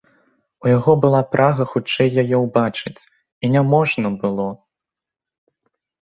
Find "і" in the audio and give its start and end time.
3.45-3.53